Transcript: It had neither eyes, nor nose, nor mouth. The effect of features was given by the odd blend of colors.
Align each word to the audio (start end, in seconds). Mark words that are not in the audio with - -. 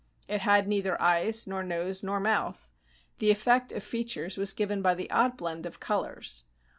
It 0.27 0.41
had 0.41 0.67
neither 0.67 0.99
eyes, 0.99 1.45
nor 1.45 1.63
nose, 1.63 2.01
nor 2.01 2.19
mouth. 2.19 2.71
The 3.19 3.29
effect 3.29 3.71
of 3.71 3.83
features 3.83 4.35
was 4.35 4.51
given 4.51 4.81
by 4.81 4.95
the 4.95 5.07
odd 5.11 5.37
blend 5.37 5.67
of 5.67 5.79
colors. 5.79 6.43